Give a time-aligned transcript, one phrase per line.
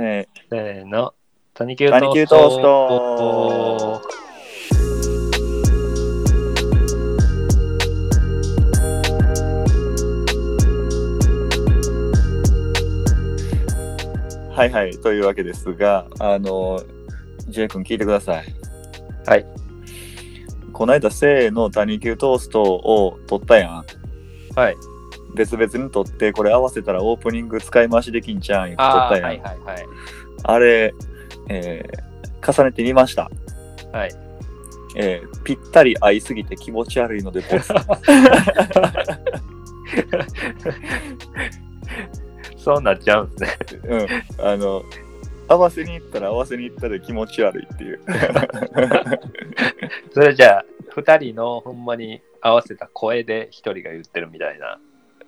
[0.00, 1.12] せせーの。
[1.52, 4.00] タニキュータニキュートースト
[14.56, 14.92] はいはい。
[14.92, 16.82] というわけですが、あの、
[17.48, 18.46] J 君聞いてください。
[19.26, 19.44] はい。
[20.72, 23.84] この間、せーの、タニキュートーストを取ったやん。
[24.56, 24.76] はい。
[25.34, 29.24] 別々に取って、これ合わせたらオープニング使い回しできんちゃうん言ってったやん。
[29.24, 29.86] はいはいはい。
[30.44, 30.94] あれ、
[31.48, 32.10] えー
[32.42, 33.30] 重ねてみました。
[33.92, 34.10] はい。
[34.96, 37.72] えーぴったり合いすぎて気持ち悪いのでボツ。
[42.56, 44.24] そうなっちゃうんですね。
[44.38, 44.46] うん。
[44.46, 44.82] あの、
[45.48, 48.00] 合わせに行ったら合わせに行ったで気持ち悪いっていう。
[50.12, 54.78] それじゃあ、二人のほんまに合わせた声で一人が言ってるみたいな。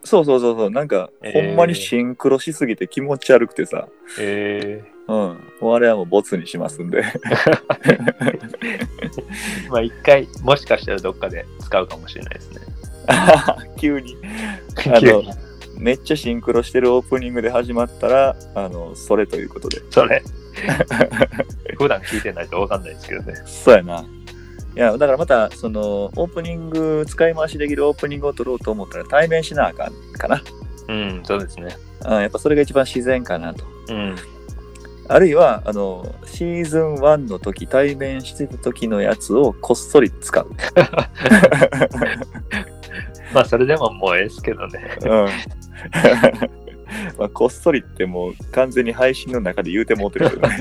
[0.04, 0.70] そうそうそうそう。
[0.70, 3.88] なんか、えーほんまにシンクロしすぎて気持ち悪くてさ。
[4.18, 5.16] えうん。
[5.60, 7.02] もうあれはもうボツにしますんで。
[9.70, 12.60] まあ一回、もしかしたらどっかで使うかもしれないですね。
[13.78, 14.16] 急に。
[14.86, 15.22] あの
[15.78, 19.82] めっちゃシンクロしてるオープニングで始まったら、あの、それということで。
[19.90, 20.22] それ。
[21.76, 23.34] 普段聞いてないと分かんないですけどね。
[23.44, 24.04] そうやな。
[24.74, 30.42] いや、だからまた、その、オープニング、使い回しできるオープニングを撮ろうと思ったら対面しなあかんかな。
[30.88, 31.76] うん、そうですね。
[32.04, 33.64] うん、やっぱそれが一番自然かなと。
[33.88, 34.16] うん。
[35.08, 40.50] あるいは、あの、シーズン1の時、対面してた時のやつをこっそり使う。
[43.34, 44.98] まあそれでももうええですけどね。
[45.02, 45.28] うん。
[47.18, 50.58] まあ、こっそりってもう完全に配信の中で言うてもうてるけどね。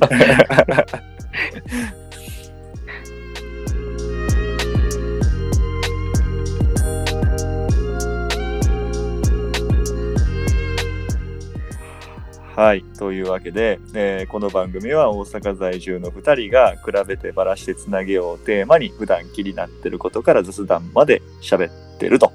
[12.61, 12.83] はい。
[12.83, 22.31] というわけで、えーこの番組は大阪在住の2人が比べてばらしてつなげようをテーマに普段気になってることから雑談まで喋ってると。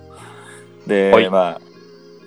[0.89, 1.61] で、はいまあ、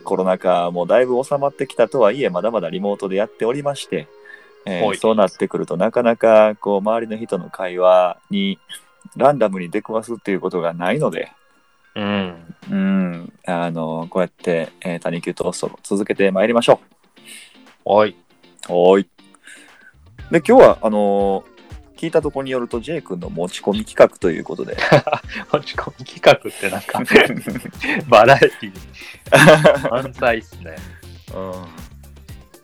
[0.05, 4.07] コロナ禍もだいぶ収まってきたとはいえ、まだまだリモートでやっておりまして、
[4.65, 8.59] えーはいそうなってくるとなかなかこう周りの人の会話に
[9.17, 11.33] ランダムに出くわすっていうことがないので、
[11.95, 12.55] うん。
[12.71, 16.79] うん、あの、こうやって、えー、谷球トーストを続けてまいりましょ
[17.91, 18.11] はい。
[18.11, 18.13] う。
[18.71, 19.09] はーい。
[20.29, 21.59] で、今日は、あのー
[21.97, 24.77] 聞いたところによると、J 君の持ち込み企画ということで。
[25.51, 27.03] 持ち込み企画ってなんか
[28.07, 30.77] バラエティー満載っすね。
[31.35, 31.51] うん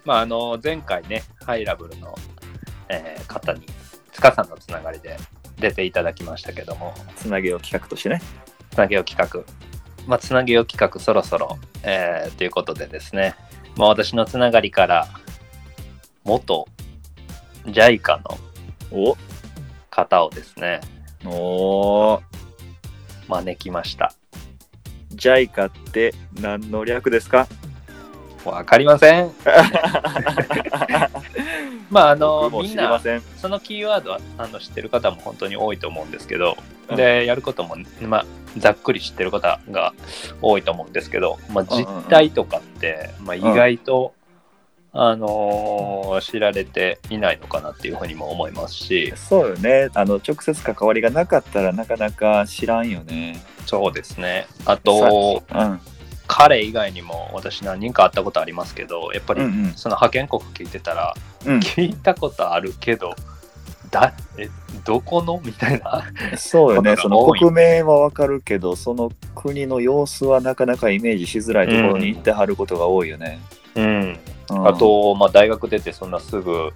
[0.06, 2.16] まああの前回ね、ハイラブルの、
[2.88, 3.66] えー方に
[4.14, 5.18] 塚さんのつながりで
[5.60, 8.22] 出ていただきましたけども、つなげよう企画としてね。
[8.72, 9.44] つなげよう企画。
[10.08, 13.36] まあ、つなげよう企画そろそろ、えーということでですね、
[13.78, 15.08] まあ、私のつながりから
[16.24, 16.68] 元
[17.66, 18.38] JICA の
[18.92, 19.18] お
[19.90, 20.82] 方をですね、
[21.26, 22.22] おー
[23.28, 24.14] 招きました。
[25.16, 27.48] JICA って何の略ですか？
[28.46, 29.32] わかりません。
[31.90, 33.02] まああのみんな。
[33.38, 36.56] そのキーワードはあの知ってる方も本当に多いと思うんですけど、
[36.90, 38.26] うんでやることも、まあ、
[38.58, 39.94] ざっくり知ってる方が
[40.42, 44.14] 多いと思うんですけど、まあ、うんうんうん実態とかって、まあ、意外と、
[44.94, 49.90] あのー知られていないのかなっていうふうにも思いますしそうよね。
[49.94, 53.44] あの、直接関わりがなかったらなかなか知らんよね。
[53.66, 55.80] そうですねあとうん。
[56.28, 61.14] 彼以外にも私何人か会ったことありますけどやっぱりうんうんその派遣国聞いてたら、
[61.46, 61.60] うん。
[61.60, 63.16] 聞いたことあるけど
[64.00, 64.50] だえ
[64.84, 65.40] どこの？
[65.46, 66.04] みたいな
[66.38, 66.96] そうよね。
[66.98, 73.40] その国名はわかるけど、その国の様子はなかなかイメージしづらいところに行ってはることが多いよね。
[73.76, 74.20] うん
[74.52, 76.70] うんあ、と、まあ、大学出てそんなすぐ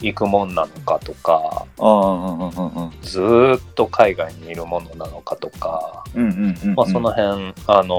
[0.00, 2.90] 行くもんなのかとか、うんうんうんうんうん。
[3.00, 6.74] ずーっと海外にいるものなのかとか、うんうんうんうん。
[6.74, 7.96] まあ、その辺、あの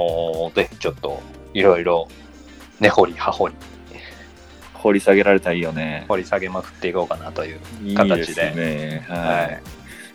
[0.51, 1.19] ーぜひちょっと
[1.55, 2.07] いろいろ
[2.79, 3.55] 根掘り葉掘り
[4.87, 6.05] 掘り下げられたらいいよね。
[6.07, 7.59] 掘り下げまくっていこうかなという。
[7.83, 9.05] いい形ですでね。
[9.09, 9.19] はい。
[9.19, 9.61] はい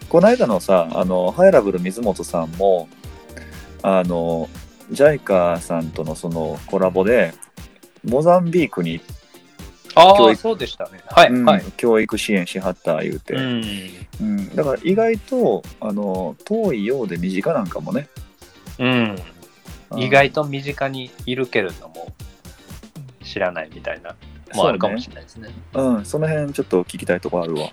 [0.09, 2.87] この間のさ、あの、ハイラブル水本さんも、
[3.81, 4.47] あの、
[4.91, 7.33] JICA さんとのそのコラボで、
[8.05, 9.01] モザンビークに、
[9.95, 11.01] ああ、教育そうでしたね。
[11.07, 11.65] はい、うんはい。
[11.79, 13.65] 教育支援しはった言うて、うん。
[14.21, 18.07] うんだから意外とあの遠いようで身近なんかもね。
[18.79, 19.17] うん。
[19.93, 22.13] うん意外と身近にいるけれども、
[23.25, 24.15] 知らないみたいな、
[24.55, 25.51] もあるかもしれないですね。
[25.75, 27.69] うん、その辺ちょっと聞きたいとこあるわ。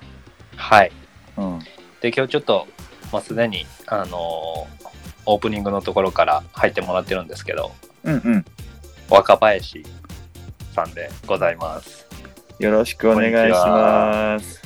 [0.56, 0.92] はい。
[1.38, 1.60] うん。
[2.02, 2.68] で今日ちょっと、
[3.12, 4.80] まあ、すでに、あのー
[5.26, 7.72] オープニングのところから入ってもらってるんですけど
[8.04, 8.46] うんうん。
[9.10, 9.86] 若林
[10.74, 12.08] さんでございます
[12.58, 14.62] よろしくお願いします。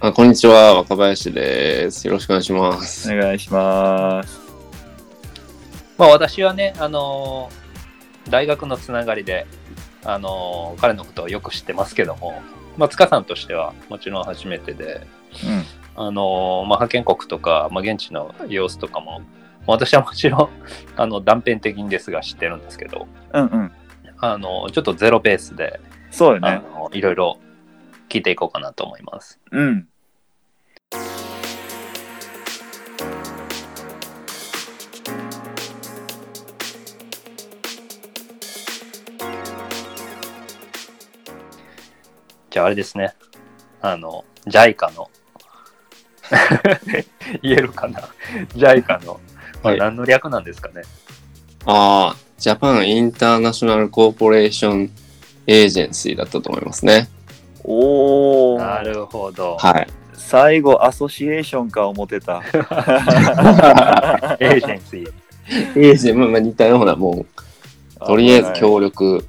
[0.00, 0.74] あ、こんにちは。
[0.74, 2.06] 若林です。
[2.06, 3.12] よろしくお願いします。
[3.12, 4.40] お願いします。
[5.96, 9.46] まあ私はね、あのー大学のつながりで、
[10.04, 12.42] あのー彼のことをよく知ってますけども、
[12.76, 15.06] まあ塚さんとしてはもちろん初めてで、
[15.96, 19.22] あのーまあ派遣国とか、まあ現地の様子とかも、
[19.66, 20.48] 私はもちろん、
[20.96, 23.44] あの断片的にですが知ってるんですけど、うん。
[23.46, 23.72] うんうん。
[24.18, 26.62] あのちょっとゼロベースで、あそうよね。
[26.74, 27.38] のいろいろ
[28.08, 29.40] 聞いていこうかなと思います。
[29.50, 29.88] うん。
[42.54, 43.12] じゃああれですね。
[43.80, 45.10] あの、JICA の、
[47.42, 48.08] 言えるかな
[48.54, 49.20] ?JICA の、
[49.64, 50.82] まあはい何の略なんですかね？
[51.66, 54.90] ああ、ジャパンインターナショナルコーポレーション
[55.48, 57.08] エージェンシーだったと思いますね。
[57.64, 58.58] おー。
[58.60, 59.56] なるほど。
[59.56, 59.88] はい。
[60.12, 62.40] 最後、アソシエーションか思ってた。
[62.44, 65.12] エージェンシー。
[65.74, 67.26] エージェント、まあ、似たようなも
[67.98, 69.26] う、とりあえず協力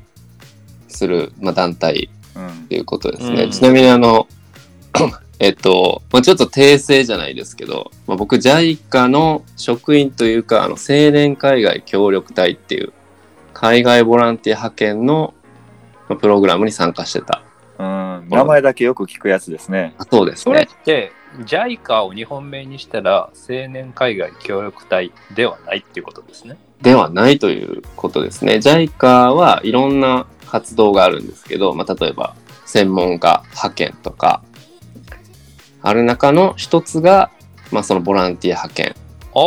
[0.88, 2.15] する、まあ、団体うん
[2.66, 3.44] っていうことですね。
[3.44, 4.28] うんちなみにあの、
[5.40, 12.94] えっと、まあ、ちょっと訂正じゃないですけど、まあ、僕 JICA の職員というか、あの青年海外協力隊っていう
[13.54, 15.34] 海外ボランティア派遣の
[16.08, 17.42] まあプログラムに参加してた。
[17.78, 18.28] うん。
[18.30, 19.94] 名前だけよく聞くやつですね。
[19.98, 20.70] あそうですそれっね。
[20.86, 21.12] て、
[21.46, 26.58] JICA を日本名にしたら、青年海外協力隊ではないっていうことですね。
[26.82, 28.56] ではないということですね。
[28.56, 32.36] JICA はいろんな活動があるんですけど、まあ、例えば
[32.66, 34.44] 専門家派遣とか、
[35.82, 37.32] ある中の一つが、
[37.72, 38.96] まあ、そのボランティア派遣。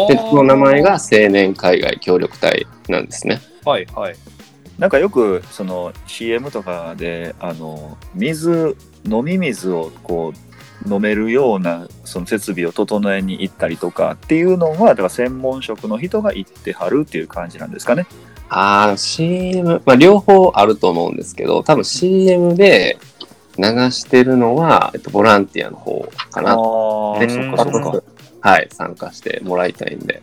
[0.09, 3.41] で、その名前が青年海外協力隊なんですね。
[3.65, 4.17] はいはい。
[4.79, 10.33] なんかよくその CM とかであの水飲み水をこ
[10.87, 18.07] う飲めるようなその設備を整えに行ったりとかっていうのはだから専門職の人が行ってはるっていう感じなんですかね。
[18.49, 22.99] ああ、CM、まあ、両方あると思うんですけど、多分 CM で
[23.59, 26.51] 流してるのは、えっと、ボランティアの方かな。
[26.51, 28.03] ああそっかそっか。
[28.41, 30.23] はい、参加してもらいたいんで。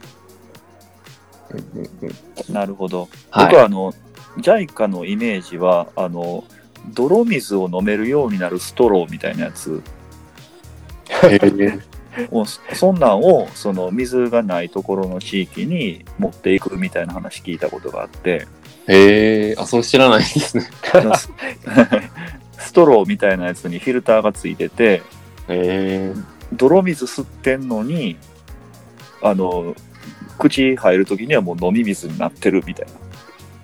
[1.51, 3.09] うんうんうんなるほど。
[3.29, 3.93] はい僕はあの
[4.37, 6.43] JICA のイメージはあの
[6.93, 9.81] 泥水を飲めるようになるストローみたいなやつ
[12.73, 18.47] そんなんをその水がないところの地域に持っていくみたいな話聞いたことがあって。
[18.87, 20.67] へえ、あ、それ知らないですね。
[21.15, 21.31] ス
[22.67, 25.01] ストローみたいなやつにフィルターがついてて。
[26.53, 28.17] 泥水吸ってんのに
[29.21, 29.75] あの
[30.37, 32.93] 口入る時にはもう飲み水になってるみたいな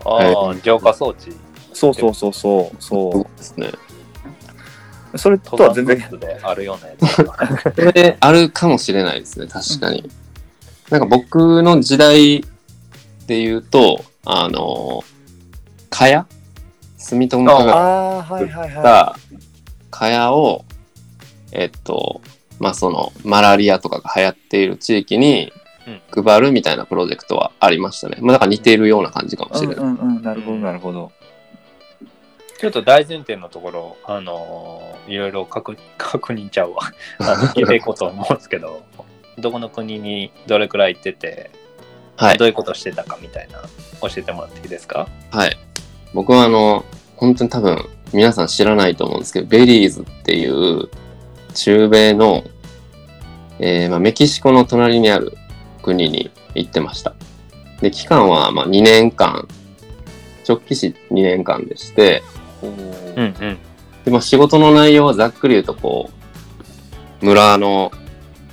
[0.04, 1.32] ああ、浄化装置。
[1.74, 3.72] そうそうそうそうそうそですね。
[5.14, 6.04] うそれとは全然
[6.44, 7.48] あるようなやつとか。
[7.76, 10.10] それあるかもしれないですね、確かに。
[10.90, 12.42] なんか僕の時代
[13.28, 15.04] で言うと、あの、
[15.90, 16.26] 蚊帳？
[16.98, 19.16] 住友科学ああはいはいはが
[19.90, 20.66] 蚊帳を、
[21.52, 22.22] えっと、
[22.60, 25.52] まあそのマラリアとかが流行っている地域に
[26.12, 28.18] 配るみたいなプロジェクトはありましたね。
[28.22, 29.76] まあだから似ているような感じかもいしれない。
[29.78, 31.12] うんうんうんなるほどなるほど
[32.62, 36.82] ちょっと大前提のところ、あのーいろいろ確確認ちゃうわ。
[37.56, 38.84] 聞いていこうと思うんですけど、
[39.40, 41.50] どこの国にどれくらい行ってて、
[42.18, 42.46] はいど。
[42.46, 43.62] ういうことしてたかみたいな、
[44.08, 45.08] 教えてもらっていいですか？
[45.32, 45.58] はい。
[46.14, 46.86] 僕はあの、
[47.18, 47.84] 本当に多分
[48.14, 50.88] 皆さん知らないと思うんですけど、ベリーズっていう
[51.56, 52.44] 中米の、
[53.60, 55.36] えーまあ、メキシコの隣にある
[55.82, 57.16] 国に行ってました。
[57.82, 59.48] で、期間はまあ2年間、
[60.48, 62.22] 直帰し2年間でして、
[62.68, 63.58] うんうん。
[64.06, 66.10] でまあ、仕事の内容はざっくり言うとこ
[67.22, 67.92] う、村の、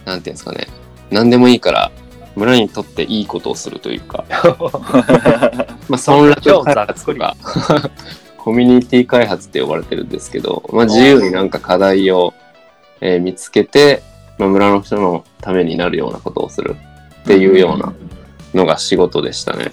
[0.05, 0.69] なんていうんですかね、
[1.11, 1.91] 何でもいいから、
[2.37, 4.25] 村にとっていいことをするというか、
[5.89, 7.37] まあ、村落開発とか、
[8.37, 12.35] コミュニティ開発って呼ばれてるんですけど、まあ、自由になんか課題を、
[13.01, 14.03] えー見つけて、
[14.39, 16.77] まあ、村の人のためになるようなことをする
[17.23, 17.93] っていうような
[18.55, 19.73] のが仕事でしたね。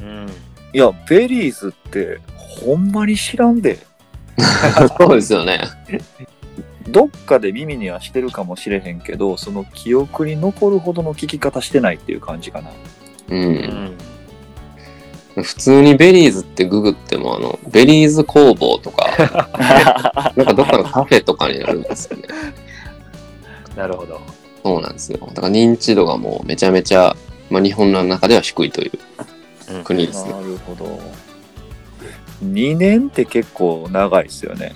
[0.00, 0.26] うん。
[0.72, 2.20] いやベリーズって
[2.64, 3.78] ほんまに知らんで
[4.98, 5.60] そうですよね。
[6.88, 12.74] どっかで耳にはしてるかもしれへんけどその記憶に残るほどの聞き方してないっていう感じかなう。
[13.34, 13.92] うんん。
[15.42, 22.24] 普通にベリーズってググっても、あの、ベリーズ工房とか、 なんかどっかのカフェとかになるんですよね。
[23.76, 24.20] なるほど。
[24.64, 25.18] そうなんですよ。
[25.34, 27.16] だから認知度がもうめちゃめちゃ、
[27.50, 28.92] まあ、日本の中では低いという
[29.74, 30.32] うん国ですね。
[30.32, 31.00] なるほど
[32.44, 34.74] 2年って結構長いですよね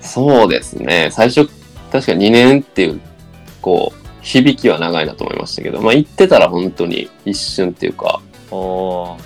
[0.00, 1.10] そうですね。
[1.12, 1.46] 最初、
[1.92, 3.00] 確か2年っていう、
[3.60, 9.16] こう、響きは長いなと思いましたけど、まあ、行ってたら本当に一瞬っていうか、ああ。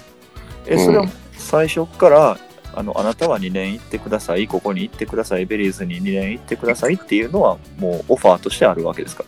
[0.66, 2.38] え、それは最初から、
[2.74, 9.24] あの、あなたは2年行ってください、ここに行ってください、ベリーズに2年行ってくださいっていうのは、もうオファーとしてあるわけですか？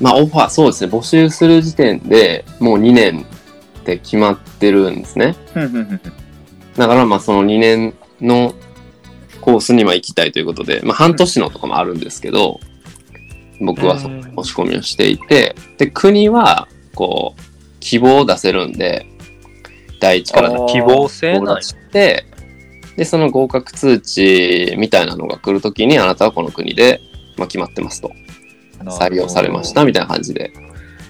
[0.00, 0.92] まあ、オファー、そうですね。
[0.92, 3.22] 募集する時点でもう2年
[3.80, 5.36] って決まってるんですね。
[6.76, 8.54] だから、まあ、その2年の
[9.40, 12.60] コースには行きたいということで、まあ、半年のとかもあるんですけど、
[13.60, 17.42] 僕はその申し込みをしていて、で、国は、こう、
[17.80, 19.06] 希望を出せるんで、
[20.00, 21.62] 第一から希望性を出。
[21.62, 22.26] して、
[22.96, 27.00] で、その合格通知みたいなのが来るときに、あなたはこの国で、
[27.36, 28.12] まあ、決まってますと。
[28.84, 30.52] 採用されましたみたいな感じで、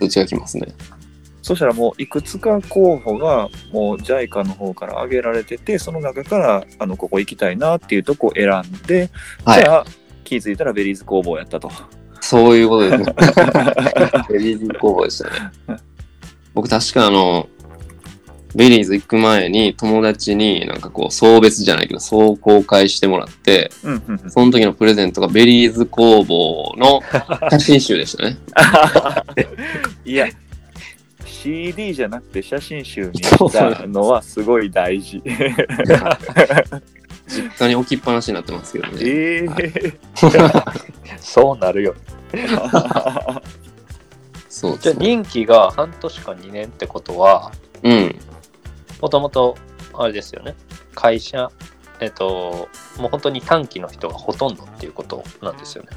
[0.00, 0.68] 通知が来ますね。
[1.44, 9.10] そしたらもういくつか候補がもう JICA の方から挙げられててその中からあのここ行きたいなっていうとこを選んで、
[9.44, 9.84] はいじゃあ
[10.24, 11.70] 気づいたらベリーズ工房やったと。
[12.22, 13.04] そういうことですね。
[14.30, 15.80] ベリーズ工房でしたね。
[16.54, 17.46] 僕確かあの、
[18.54, 27.02] ベリーズ行く前に友達になんかこう送別じゃないけど、壮行会してもらって、うんうんうんその時のプレゼントがベリーズ工房の
[27.50, 28.38] 写真集でしたね。
[30.06, 30.26] いや
[31.44, 35.22] CD じゃなくて写真集にしたのはすごい大事。
[37.28, 38.98] 実家に置きっぱなしになってますけどね。
[39.02, 39.98] ええ
[41.20, 41.94] そうなるよ。
[44.48, 44.78] そう。
[44.78, 48.16] じゃあ任期が半年か2年ってことは、うん。
[49.02, 49.58] もともと
[49.92, 50.54] あれですよね。
[50.94, 51.50] 会社、
[52.00, 55.90] えっと、もう本当に短期の人がほとんどっていうことなんですよね。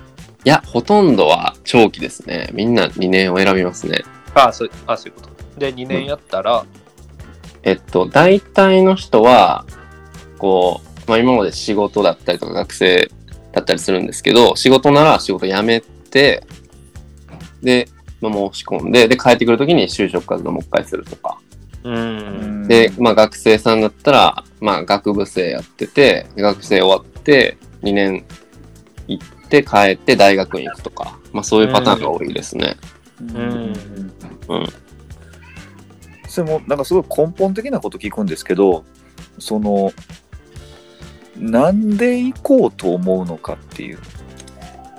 [0.43, 2.49] いや、ほとんどは長期ですね。
[2.51, 4.03] みんな2年を選びますね。
[4.33, 5.36] ああ、そうあそういうこと。
[5.57, 6.65] で、2年やったら、
[7.63, 9.65] えっと、大体の人は、
[10.37, 13.09] こう、まあ今まで仕事だったりとか学生
[13.51, 16.43] だったりするんですけど、仕事なら仕事辞めて、
[17.61, 17.89] で、
[18.21, 21.39] まあ、申し込んで、で、帰ってくるときに就職活動もう一回するとか。
[21.83, 22.67] うん。
[22.67, 28.25] で、まあ学生さんだったら、まあ学部生やってて、学生終わって、2年
[29.07, 32.77] 行って帰って大学に行くとか、まあそういうパターンが多いですね。
[33.21, 33.73] うん
[34.49, 34.67] うん。
[36.37, 38.85] それもなんかすごい根本的なこと聞くんですけど
[39.39, 39.91] その
[41.35, 43.99] なんで行こうと思うのかっていう。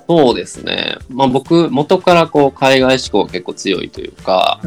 [0.08, 0.96] そうですね。
[1.08, 4.60] まあ僕、元からこう海外志向が結構強いというか、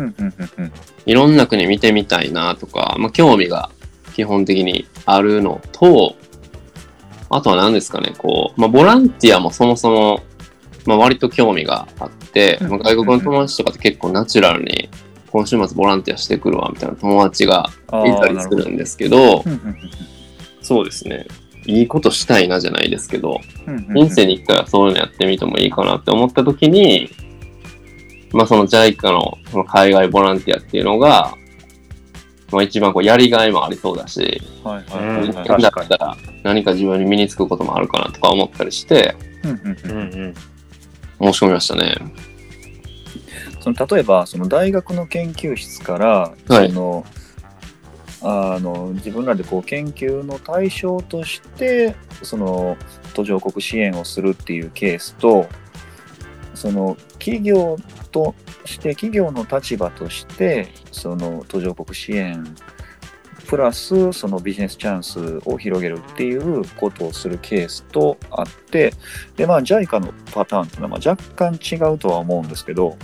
[1.05, 3.69] いろんな国見てみたいなとか、まあ興味が
[4.13, 6.15] 基本的にあるのと、
[7.29, 10.23] あとは何ですかね、こう、まあボランティアもそもそも、
[10.85, 14.89] まあ割と興味があって、うんまあ、外国の友達とかって結構ナチュラルに、
[15.31, 19.43] 今週末ボランティアしてくるわみたいな友達があいたりするんですけど、
[20.61, 21.27] そうですね。
[21.65, 23.39] いいことしたいなじゃないですけど、
[23.93, 27.09] 人生に一回はそういうのやってみてもいいかなって思った時に、
[28.33, 31.33] まあその JICA のその海外ボランティアっていうのが、
[32.51, 40.35] まあ一番こうやりがいもありそうだし、はいはいうんはいだはいったら何か自分に身につくこともあるかなとか思ったりして、うんうんうんうん
[41.19, 41.31] うん。
[41.31, 41.95] 申し込みましたね。
[43.62, 46.70] その例えばその大学の研究室から、はい。
[46.70, 47.06] その
[48.24, 52.77] あの自分らでこう研究の対象としてその
[53.15, 55.48] 途上国支援をするっていうケースと
[56.53, 57.77] その企業
[58.12, 62.56] として企業の立場としてその途上国支援
[63.48, 68.94] プラスそのビジネスチャンスを広げるっていうことをするケースとあって
[69.36, 72.98] でまあ JICA のパターンっていうのはまあ若干違うとは思うんですけど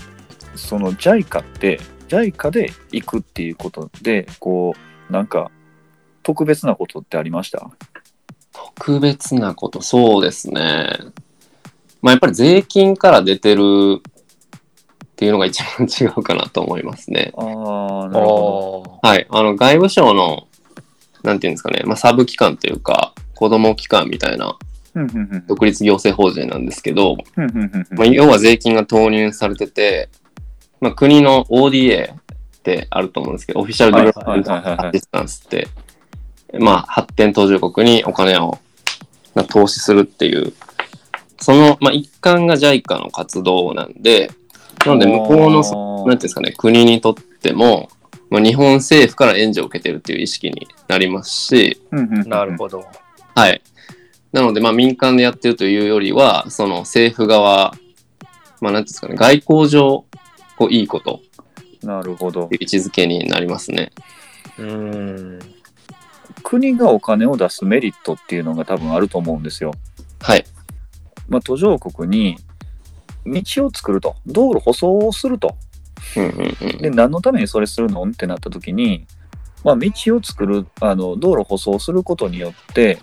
[0.57, 4.73] その JICA って JICA で行くっていうことでこ
[5.09, 5.51] うなんか
[6.23, 7.69] 特別なことってありました？
[8.51, 10.89] 特別なこと、そうですね。
[12.01, 17.31] まあやっぱり税金から出てるっていうのが一番違うかなと思いますね。
[17.37, 19.25] ああなるほおはい。
[19.29, 20.47] あの、外務省の、
[21.23, 24.57] なんていうんですかね、まあ、サブ機関というか、子供機関みたいな
[25.47, 27.17] 独立行政法人なんですけど、
[27.91, 30.09] まあ、要は税金が投入されてて、
[30.79, 35.67] まあ、国の ODA ってあると思うんですけど、 Official Development Assistance って、
[36.59, 38.59] まあ、発展途上国にお金を
[39.35, 40.53] まあ投資するっていう、
[41.39, 44.31] その、まあ、一環が JICA の活動なんで、
[44.85, 47.89] なので、向こうの、そなんていうんですかね、国にとっても、
[48.29, 52.85] まあ、日本政府から援助を受けてるっていう意識になりますし、なるほど。
[53.35, 53.61] はい。
[54.31, 57.73] なので、まあ、民間でやってるというよりは、その政府側、
[58.59, 60.05] まあ、なんていうんですかね、外交上、
[60.57, 61.21] こう、いいこと
[61.83, 61.87] ど。
[61.87, 63.91] なるほど位置づけになりますね。
[64.57, 65.39] うん。
[66.43, 69.73] 国がお金を出すメリットっていうのが多分あると思うんですよ。
[70.19, 70.45] はい。
[71.29, 72.37] まあ、途上国に
[73.25, 75.57] 道を作ると道路舗装をすると
[76.15, 76.81] うんうんうん。
[76.81, 78.03] で何のためにそれするの？
[78.03, 79.05] ってなった時に、
[79.63, 82.99] まあ、道を作るあの道路舗装することによって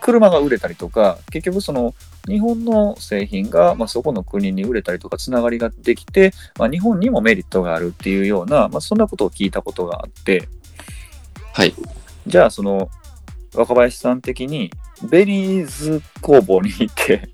[0.00, 1.94] 車が売れたりとか結局その
[2.28, 10.48] 日本の製品が、まあ、そこの国に売れたりとかつながりができて、まあ、日本にもメリットがあるっていうような、まあ、そんなことを聞いたことがあって
[11.52, 11.74] はい。
[12.26, 12.90] じゃあその
[13.54, 14.70] 若林さん的に
[15.08, 17.28] ベリーズ工房に行って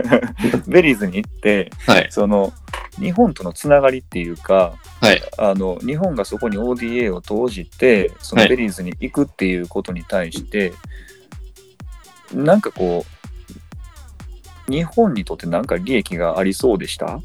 [0.68, 2.06] ベリーズに行ってはい。
[2.10, 2.52] その
[2.98, 5.22] 日本とのつながりっていうかはい。
[5.38, 10.72] あの日本がそこに ODA を投じてそのはいベリーズに行くっていうことに対して、
[12.32, 13.17] なんかこう
[14.68, 17.06] 日本にとってなんか利益がありそうでした？
[17.16, 17.20] あ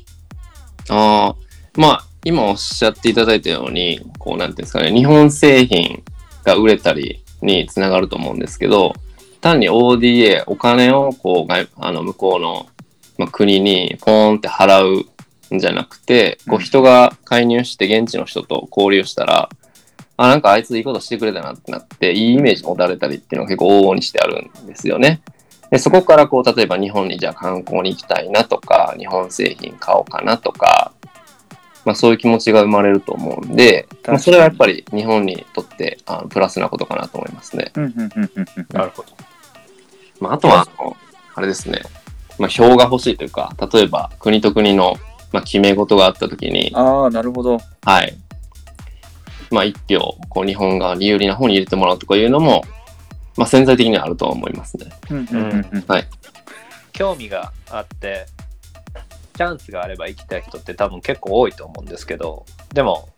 [0.90, 1.36] あ、
[1.76, 6.04] まあ、今おっしゃっていただいたように、こう、なんていうんですかね、日本製品
[6.44, 8.94] が売れたりにつながると思うんですけど、
[9.42, 12.68] 単に ODA、お金をこう外あの向こうの、
[13.18, 14.84] まあ、国にポーンって払
[15.52, 19.50] うんじゃなくて、こう人が介入して現地の人と交流したら、
[20.16, 25.22] あ、なんかあいついいことしてくれたなってなって、いいイメージ持たれたりっていうのが結構往々にしてあるんですよね。
[25.74, 30.94] でそこからこう例えば日本にじゃあ観光に行きたいなとか日本製品買おうかなとか、
[31.84, 37.72] まあ、そういう気持ちが生まれると思うんで、まあ、それはやっぱり日本にとってあのプラスなことかなと思いますね。
[37.74, 38.68] うんうんうんうんうん。
[38.72, 39.10] なるほど。
[40.20, 40.96] まあ、あとはあの
[41.34, 41.82] あれですね、
[42.38, 44.94] まあ、票が欲しいというか例えば国と国の、
[45.32, 47.58] まあ、決め事があった時に、ああなるほど。
[47.84, 48.16] はい。
[49.50, 52.64] まあ、一票こう日本側に有利な方に入れてもらうとかいうのも、
[53.38, 54.86] まあ、潜在的にはあるとは思いますね。
[55.10, 56.08] うんうんうんうんはい
[56.92, 58.28] 興味があって、
[59.36, 63.10] チャンスがあれば行きたい人って多分結構多いと思うんですけど、でも、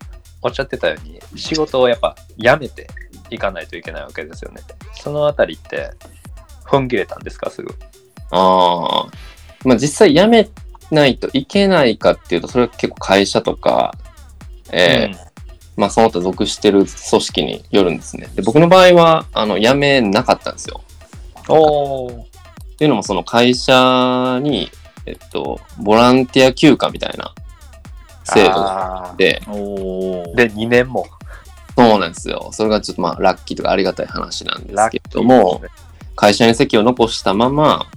[0.41, 2.87] おっしゃってたように、仕事をやっぱ辞めて
[3.29, 4.61] いかないといけないわけですよね。
[4.93, 5.91] そのあたりって、
[6.63, 7.75] 踏ん切れたんですか、すぐ？
[8.31, 9.07] ああ、
[9.65, 10.47] まあ実際辞め
[10.89, 13.93] ないといけないかっていうと、それは結構会社とか、
[14.71, 15.24] えー
[15.77, 16.87] まあその他属してる組
[17.21, 18.27] 織によるんですね。
[18.35, 20.81] で僕の場合は、あの、辞めなかったんですよ。
[21.47, 22.07] おお。
[22.07, 24.69] っていうのもその会社に、
[25.05, 27.33] えっと、ボランティア休暇みたいな
[28.23, 29.41] 制度がああって、
[30.35, 31.07] で、2年も。
[31.77, 32.49] そうなんですよ。
[32.53, 35.61] それがちょっとまあラッキーとかありがたい話なんですけラッキーども、
[36.15, 37.87] 会社に席を残したまま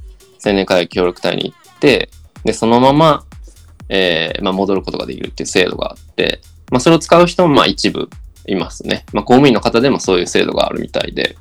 [0.44, 2.10] 青年会協力隊に行って
[2.44, 3.24] でそのまま、
[3.88, 8.08] えーまあ、戻ることができるっていう制度があって、まあ、それを使う人もまあ一部
[8.46, 11.36] いますね、まあ、公務員の方でもそういう制度があるみたいで。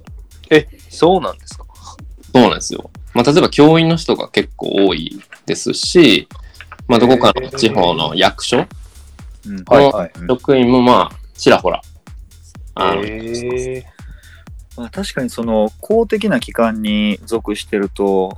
[0.50, 1.66] え、そうなんですか？
[2.34, 6.28] そうなんですよ、まあ、例えば教員の人が結構多いですし、
[6.88, 8.66] まあ、どこかの地方の役所
[9.46, 9.64] うん。
[9.66, 10.12] はいはい。
[10.30, 11.82] 職員もまあちらほら。
[12.76, 13.84] あのえ
[14.78, 18.38] まあ、確かにその公的な機関に属してると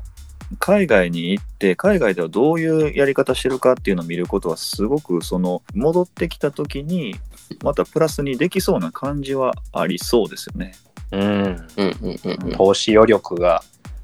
[0.58, 7.16] 海外に行って海外ではどういうやり方してるかっていうのを見ることはすごくその戻ってきた時に
[7.64, 10.74] またプラスにできそうな感じはありそうですよね。
[11.12, 11.22] うん。
[11.22, 13.64] うんうんうんうん投資余力が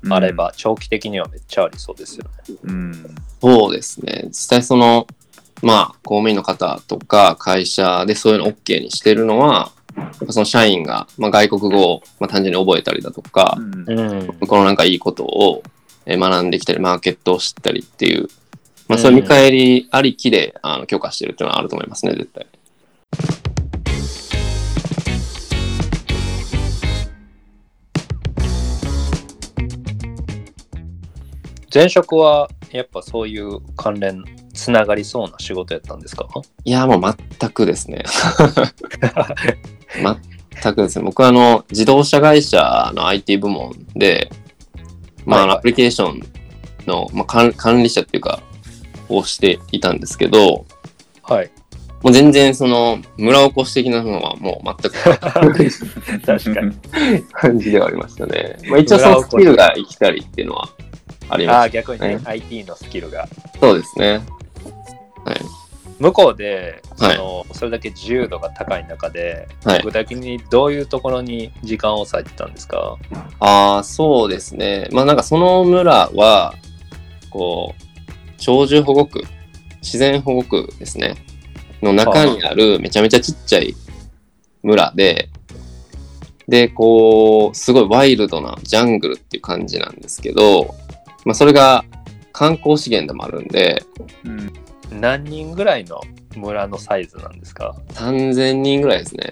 [0.09, 2.55] あれば、長期的にはめっちゃありそうですよね。
[2.63, 3.15] うん。
[3.41, 4.23] そうですね。
[4.27, 5.07] 実際その、
[5.63, 15.74] まあ、公務員の方とか会社でそういうの OK にしてるのは、やっぱその社員が、まあ、外国語を、まあ、単純に覚えたりだとかう、んこうのなんかいいことをえー
[16.07, 18.27] 学んできたり、マーケットを知ったりっていう、
[18.87, 22.45] まあ、そういう見返りありきで、あの許可してるっていうのはあると思いますね、絶対。
[31.73, 36.27] 前職はやっぱそういう関連つながりそうな仕事やったんですか？
[36.63, 38.05] いや、もう全くですね。
[40.61, 41.03] 全くですね。
[41.03, 44.31] 僕はあの、自動車会社の IT 部門で、
[45.25, 46.21] まあ、はいはいアプリケーション
[46.87, 48.41] の、まあ、管管理者っていうか、
[49.09, 50.65] をしていたんですけど、
[51.23, 51.51] はい。
[52.01, 54.93] もう全然その、村おこし的なのはもう全く
[56.25, 56.75] 確かに。
[57.31, 58.57] 感じではありましたね。
[58.69, 60.69] まあ、一応そのスキルが生きたりっていうのは
[61.29, 63.27] ありああ、まし逆にね、ね IT のスキルが。
[63.53, 63.59] た。
[63.59, 64.21] そうですね。
[65.23, 65.64] はい。
[65.99, 67.15] 向こうで、はい。
[67.15, 69.81] そのそれだけ自由度が高い中で、はい。
[69.81, 72.97] 具体的にどういうところに時間を割いてたんですか？
[73.39, 74.87] ああ、そうですね。
[74.91, 76.53] まあなんかその村は、
[77.29, 79.23] こう、鳥獣保護区、
[79.81, 81.15] 自然保護区ですね。
[81.81, 83.75] の中にあるめちゃめちゃちっちゃい
[84.63, 85.29] 村で、
[86.47, 90.75] で、こう、すごいワイルドなジャングルっていう感じなんですけど、
[91.23, 91.85] まあそれが
[92.33, 93.81] 観光資源でもあるんで、
[94.25, 94.53] うん
[94.91, 96.01] 何人ぐらいの
[96.35, 99.29] 村のサイズなんですか？3000人ぐらいですね。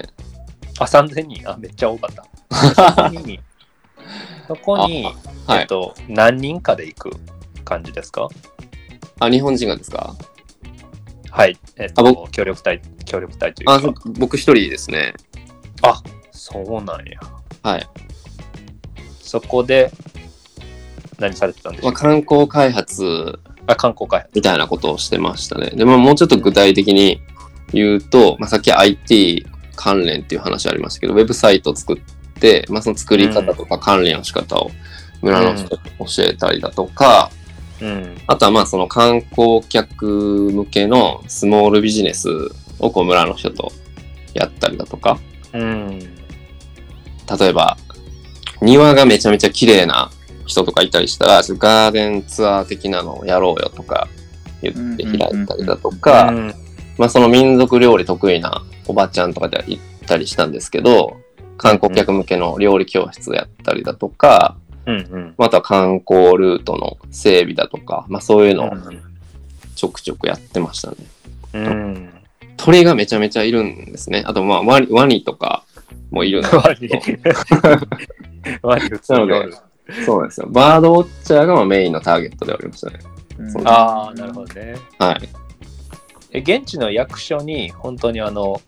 [0.79, 2.23] あ、3000人あ、めっちゃ多かった。
[2.95, 3.39] そこに、
[4.47, 5.05] そこに
[5.47, 7.11] はいえっと、何人かで行く
[7.65, 8.27] 感じですか？
[9.19, 10.15] あ、日本人がですか？
[11.29, 11.57] はい。
[11.77, 13.73] えっあと、協力隊、協力隊というか。
[13.75, 15.13] あ、そ僕一人ですね。
[16.31, 17.19] そうなんや。
[17.63, 17.87] はい。
[19.21, 19.91] そこで、
[21.19, 24.31] 何されてたんでしょまあ、観光開発あ、観光開発。
[24.35, 25.71] みたいなことをしてましたね。
[25.71, 27.21] で、まあ、もうちょっと具体的に
[27.71, 29.45] 言うと、まあ、さっき IT
[29.75, 31.97] 関連っていう話ありましたけど、ウェブサイトを作っ
[32.39, 34.71] て、まあ、その作り方とか関連の仕方を
[35.21, 37.31] 村の人に教えたりだとか、
[37.81, 38.15] うん。
[38.27, 42.29] あとはまあその観光客向けのスモールビジネス
[42.79, 43.71] をこう村の人と
[44.33, 45.19] やったりだとか、
[45.53, 45.99] うん。
[45.99, 47.77] 例えば
[48.61, 50.11] 庭がめちゃめちゃ綺麗な
[50.45, 54.07] 人とかいたりしたら、ガーデンツアー的なのをやろうよとか
[54.61, 56.53] 言って開いたりだとか、うん
[56.97, 61.17] まあその民族料理得意なおばちゃんとかで行ったりしたんですけど、
[61.57, 65.35] 観光客向けの料理教室をやったりだとか、うんうん。
[65.37, 68.71] また観光ルートの整備だとか、まあそういうのを
[69.75, 70.97] ちょくちょくやってましたね。
[71.53, 72.13] うん。
[72.57, 74.23] 鳥がめちゃめちゃいるんですね。
[74.25, 75.63] あとまあワニワニとか
[76.11, 76.89] もいるんです ワニ。
[78.61, 79.55] ワニ普通におる
[80.05, 80.47] そうなんですよ。
[80.49, 82.99] バードウォッチャーがまあメインのターゲットでありましたね。
[83.51, 84.75] そうああ、なるほどね。
[84.99, 85.29] はい。
[86.31, 88.61] え、現地の役所に、本当にあの、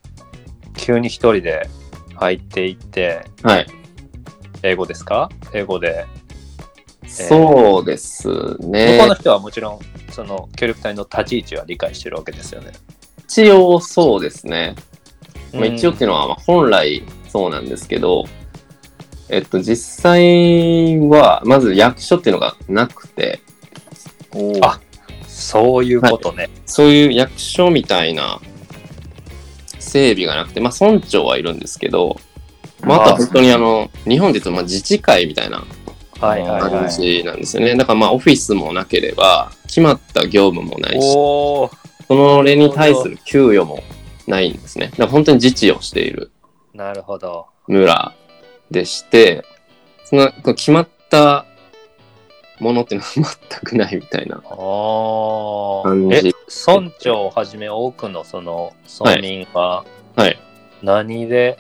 [0.76, 1.70] 急に一人で
[2.16, 3.68] 入っていって、はい。
[4.64, 5.30] 英語ですか？
[5.54, 6.06] 英語で。
[7.08, 9.16] そうです向ねこうの。
[9.16, 9.80] 人はもちろん、
[10.12, 12.72] その協力隊の立ち位置は理解してるわけですよね。
[13.28, 14.76] 一応そうですね。
[15.54, 18.26] まあ、一応っていいうのはまあ本来そうなんですけど、
[19.30, 23.42] えっと実際はまず役所っていうのがなくて、
[24.62, 24.80] あ
[25.28, 26.50] そういうことね。
[26.66, 28.40] そういう役所みたいな
[29.80, 32.20] 整備がなくて、まあ村長はいるんですけど、
[32.84, 35.66] まあ、あとは本当にあの、日本で言うとまあ自治会みたいな
[36.20, 36.90] はいはいは感い。
[36.92, 37.76] じなんですよね。
[37.76, 41.14] だからまあオフィスもなければ、決まった業務もないし、
[42.08, 43.84] それに対する給与も
[44.28, 44.88] ないんですね。
[44.92, 46.32] だから本当に自治をしている
[46.74, 47.48] なるほど。
[47.68, 48.14] 村
[48.72, 49.44] でして、
[50.06, 51.46] その決まった
[52.60, 54.42] ものっていうのは全くないみたいな。
[54.50, 56.32] お感じえ、
[56.68, 59.84] 村長をはじめ多くのその村民は
[60.16, 60.40] はい。
[60.82, 61.58] 何で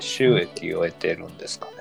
[0.00, 1.72] 収益を得てるんですかね？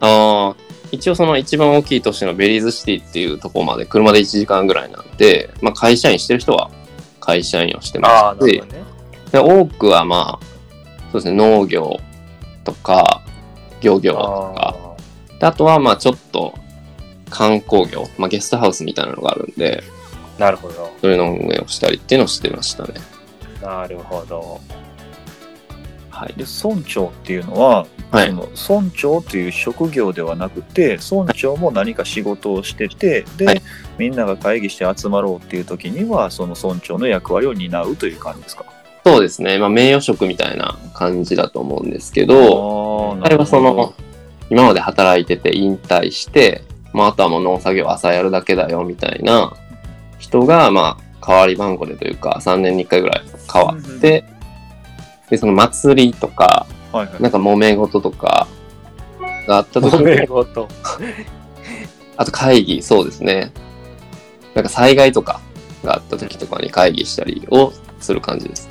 [0.00, 6.70] ああ、一応その一番大きい都市のベリーズシティっていうところまで車で1時間ぐらいなんで、まあ会社員してる人は
[7.20, 8.82] 会社員をしてますしね。
[9.30, 10.44] で多くはまあ、
[11.12, 12.00] そうですね、農業
[12.64, 13.11] とか、
[13.82, 16.54] 漁業とか、あであとはまあちょっと
[17.30, 20.90] 観光業、まあゲストハウスみたいなのがあるんで、ーなるほど。
[21.00, 22.94] それの運営をしたりっていうのをしてましたね。
[23.60, 24.60] なるほど。
[26.10, 26.34] はい。
[26.36, 28.48] で村長っていうのは、はいその
[28.80, 33.62] 村長という職業ではなくて村長も何か仕事をしててで、はい
[33.98, 38.64] みんなが会議して集まろうっていう時にはその村長の役割を担うという感じですか？
[39.04, 39.58] そうですね。
[39.58, 43.94] まあ名誉職みたいな感じだと思うんですけど、ああれはその、
[44.50, 46.62] 今まで働いてて引退して、
[46.92, 49.56] まあ、あとはもう農作業朝やるだけだよみたいな
[50.18, 54.24] 人が、まあ、代わり番号でというか、3年に1回ぐらい変わって、
[55.30, 58.46] で、その祭りとか、はいはいなんか揉め事とか
[59.46, 60.68] があった時に、事。
[62.18, 63.50] あと会議、そうですね。
[64.54, 65.40] なんか災害とか
[65.82, 68.68] があった時とかに会議したりをする感じです。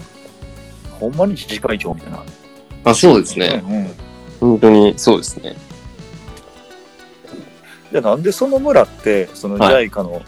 [1.01, 2.23] ほんまに自治会長みたいな。
[2.83, 3.63] あ、そうですね。
[3.65, 3.91] うんうん。
[4.39, 5.55] 本当にそうですね。
[7.91, 10.21] じゃあなんでその村ってそのは JICA の,、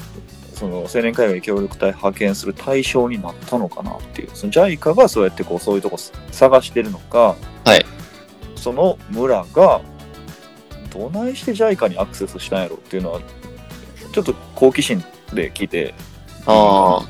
[0.53, 4.31] その青年海外協力隊派遣する対象になったのかなっていう。
[4.33, 5.97] その JICA がそうやってこうそういうとこ
[6.31, 7.85] 探してるのか、はい。
[8.55, 9.81] その村が
[10.91, 13.21] どないして JICA にアクセスしたんやろっていうのは
[14.11, 15.93] ちょっと好奇心で聞いて。
[16.45, 17.03] ああ、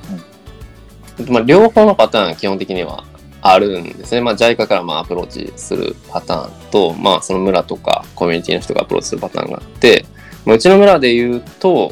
[1.31, 3.03] まあ、両方のパターン基本的には
[3.45, 4.21] あるんですね。
[4.21, 10.05] まあ、JICA からまあアプローチするパターンと、まあ、その村とかコミュニティの人がアプローチするパターンがあって、
[10.45, 11.91] まあ、うちの村で言うと、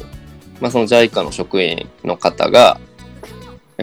[0.60, 2.80] まあ、その JICA の職員の方が、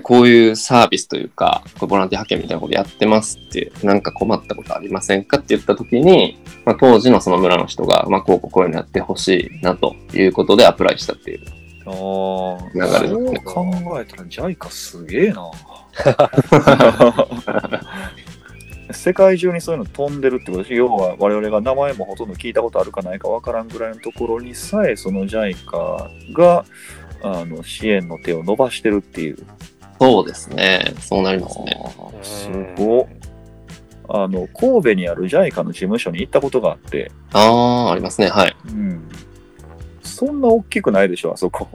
[0.01, 11.58] こういうサービスというか、ボランティア派遣みたいなことやってますって、なんか困ったことありませんかって言った時に、まあ、当時のその村の人が、まあ、こうこうこういうのやってほしいなということでアプライしたっていう。
[11.89, 13.65] あー流れですそうね考
[13.99, 15.51] えたら JICA すげえな
[18.91, 26.65] 世界中にそういうの飛んでるってことで要は我々が名前もほとんど聞いたことあるかないかわからんぐらいのところにさえその JICA が
[27.21, 29.37] あの支援の手を伸ばしてるっていう
[29.99, 30.93] そうですね。
[31.01, 31.77] そうなりますね。
[32.21, 33.07] すごっ
[34.11, 38.27] あの神戸にある JICA の事務所に行ったことがあって、ああ、ありますね。
[38.27, 38.55] はい。
[38.69, 39.07] うん、
[40.19, 41.69] そんな大きくないでしょあそこ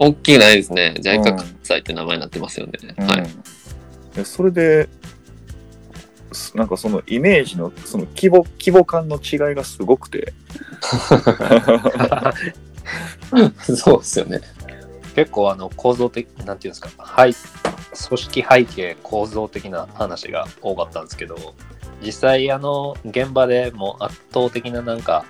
[0.00, 0.96] 大きくないですね。
[0.98, 2.72] ジャイカうん関西って名前になってますよね。
[2.98, 3.26] うんはい。
[4.16, 4.88] でそれで
[6.32, 10.32] すなんかそのイメージのその規模規模感の違いがすごくて
[13.62, 14.40] そうですよね。
[15.14, 17.34] 結構あの構造的、なんていうんですか、はい、
[18.08, 21.54] 組織背景構造的な話が多かったんですけど、
[22.04, 25.24] 実際あの現場でもう圧倒的ななんか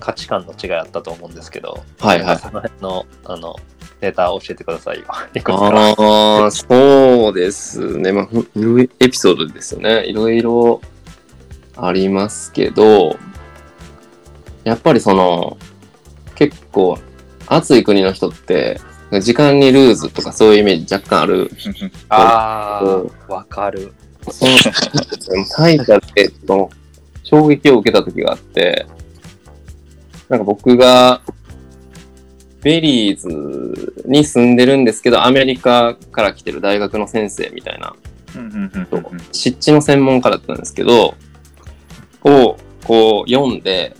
[0.00, 3.56] 価値観の違いあったと思うんですけど、はいはいその辺のあの
[4.00, 5.04] ネタ教えてくださいよ。
[5.10, 8.12] ああ、そうですね。
[8.12, 10.06] まあ、ふいろいろエピソードですよね。
[10.06, 10.80] いろいろ
[11.76, 13.18] ありますけど、
[14.64, 15.58] やっぱりその、
[16.34, 16.98] 結構、
[17.46, 18.80] 暑い国の人って、
[19.20, 21.50] 時間にルーズとかそういうイメージ若干ある。
[22.08, 22.80] あ
[23.28, 23.92] あ、わかる。
[24.30, 26.70] その、タイタって、その、
[27.22, 28.86] 衝撃を受けた時があって、
[30.30, 31.20] なんか僕が、
[32.62, 37.94] ベリーズに住んでるんですけど、アメリカから来てる大学の先生みたいな、
[39.32, 41.14] 湿地の専門家だったんですけど、
[42.22, 43.96] をこう読んで、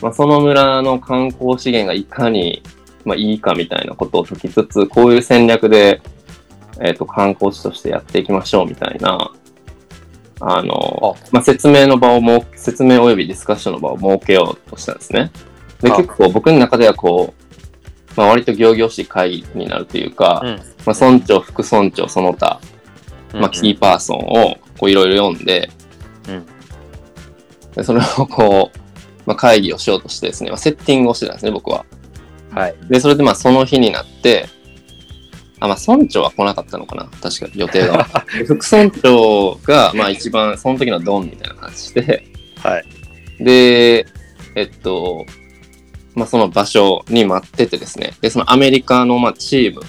[0.00, 2.62] まあ、その村の観光資源がいかに、
[3.04, 6.00] まあ、いいかみたいなことを解きつつ、こういう戦略で、
[6.80, 9.30] えっ、と、観光地としてやっていきましょうみたいな、
[10.40, 15.30] あの、まあ、説明の場をもう、説明及びディスカッションの場を設けようとしたんですね。
[15.80, 22.60] で、あ結構僕の中ではこう、まあ、割と行々しい会議になるというか、うんまあ、村長、副村長、その他、
[23.32, 25.70] まあ、キーパーソンをこういろいろ読んで、
[26.28, 26.46] うん
[27.74, 28.78] でそれをこう、
[29.26, 31.84] まあ、会議をしようとしてですね、まあ、セッティングをしてたんですね、僕は。
[32.50, 32.74] はい。
[32.88, 34.48] で、それでまあその日になって、
[35.60, 38.08] あ、まあ村長は来なかったのかな確か予定が。
[38.36, 42.24] で 副村長がまあ一番その時のドンみたいな感じで、
[42.56, 42.84] はい。
[43.38, 44.06] で、
[44.56, 45.24] えっと、
[46.14, 49.80] まあその場所に待っててですね、で、そのアメリカのまあチーム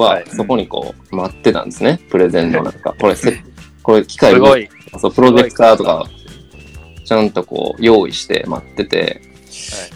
[0.00, 0.24] ははい。
[0.28, 3.42] そこにこう待ってたんですね、プレゼンのなんか、 これせ、
[3.82, 4.68] これ機械すごい。
[4.98, 6.08] そう、プロジェクターとか
[7.04, 9.22] ちゃんとこう用意して待ってて、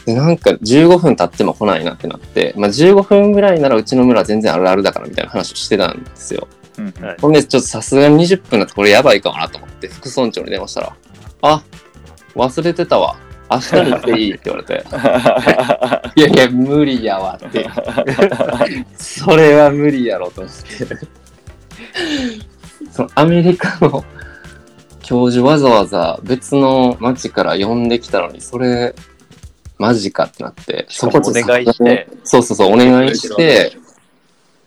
[0.07, 6.49] で、なんか15分経っても来ないなってなって、まあ15分ぐらいならうちの村全然あるあるだからみたいな話をしてたんですよ。
[7.01, 7.17] はい。
[7.21, 10.97] ほんで、ちょっとさすがに20分だとこれやばいかもなと思って、副村長に電話したら、
[11.43, 11.63] あ、
[12.35, 13.17] 忘れてたわ。
[13.55, 14.85] 明日に行っていいって言われて、
[16.21, 17.69] いやいや、無理やわって。
[18.97, 20.63] それは無理やろと思って。
[22.91, 24.05] そのアメリカの
[25.03, 28.95] 教授わざわざ別の町から呼んできたのに、それ、
[29.79, 32.09] マジかってなって、しかもお願いして。
[32.25, 33.77] そうそうそう、お願いして、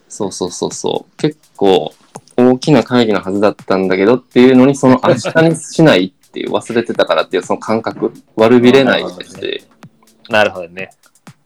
[0.09, 1.93] そうそうそうそう、結構
[2.37, 9.63] 大きな会議のはずだったんだけどっていうのに、その明日にしないっていう、忘れてたからっていうその感覚、悪びれないですし、
[10.29, 10.89] なるほどね。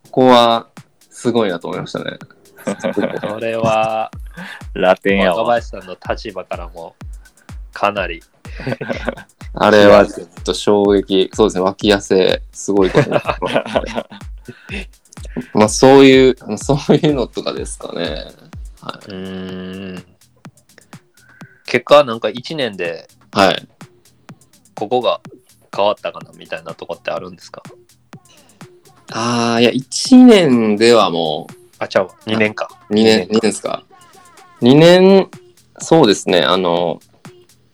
[0.05, 0.67] ここは
[1.11, 2.17] すごいなと思いましたね。
[3.21, 4.09] それは、
[4.73, 5.37] ラテンやわ。
[5.43, 6.95] 若林さんの立場からも、
[7.71, 8.23] かなり。
[9.53, 13.57] あれはちょっと衝撃、そうですね、脇汗、すごいことになってます
[15.53, 18.25] まあそういう、そういうのとかですかね。
[18.81, 20.05] はうーん。
[21.65, 23.37] 結果、なんか1年で、い。
[23.37, 23.67] はい。
[24.79, 25.19] ここが
[25.75, 27.61] 変わったかなみたいなとこってあるんですか？
[29.11, 32.15] ああ、いや、1年ではもう、あ、ちゃうわ。
[32.25, 32.69] 2年か。
[32.89, 33.83] 2年、2年ですか
[34.61, 35.29] ?2 年、
[35.79, 36.99] そうですね、あの、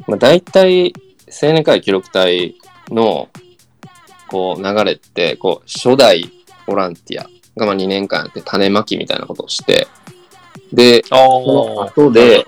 [0.07, 0.93] まあ、大体、
[1.41, 2.55] 青年会記録隊
[2.89, 3.29] の、
[4.29, 6.31] こう、流れって、こう、初代
[6.65, 9.87] ボランティアが、まあ、2年間やって種まきみたいなことをして、
[10.73, 12.45] で、あの後で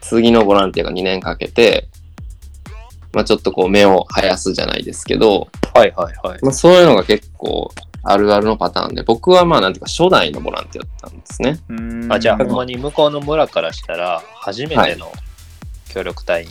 [0.00, 1.88] 次のボランティアが2年かけて、
[3.12, 6.38] まあ、ちょっとこう、目を生やすじゃないですけど、はいはいはい。
[6.42, 7.70] まあ、そういうのが結構、
[8.02, 11.58] あるあるのパターンで、僕はまあ、なんていうか、初代のボランティアだったんですね。
[12.10, 15.12] あ、じゃあ、ほうんんまに向こうの村からしたら、初めての
[15.88, 16.50] 協力隊員。